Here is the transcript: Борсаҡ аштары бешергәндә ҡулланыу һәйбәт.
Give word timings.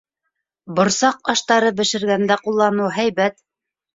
Борсаҡ 0.79 1.29
аштары 1.33 1.69
бешергәндә 1.81 2.39
ҡулланыу 2.47 2.91
һәйбәт. 2.99 3.37